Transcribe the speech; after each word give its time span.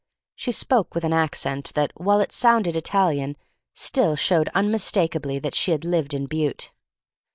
She 0.35 0.51
spoke 0.51 0.95
with 0.95 1.03
an 1.03 1.13
accent 1.13 1.73
that, 1.75 1.91
while 1.95 2.21
it 2.21 2.31
sounded 2.31 2.75
Italian, 2.75 3.37
still 3.75 4.15
showed 4.15 4.49
unmistakably 4.55 5.37
that 5.37 5.53
she 5.53 5.69
had 5.69 5.85
lived 5.85 6.15
in 6.15 6.25
Butte. 6.25 6.71